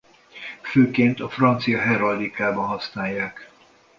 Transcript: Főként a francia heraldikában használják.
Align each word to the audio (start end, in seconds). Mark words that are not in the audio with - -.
Főként 0.61 1.19
a 1.19 1.29
francia 1.29 1.79
heraldikában 1.79 2.67
használják. 2.67 3.49